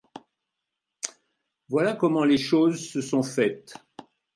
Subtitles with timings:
[1.69, 3.75] Voilà comment les choses se sont faîtes.